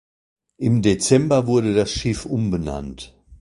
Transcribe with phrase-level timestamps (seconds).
[0.57, 3.13] Im Dezember wurde das Schiff umbenannt.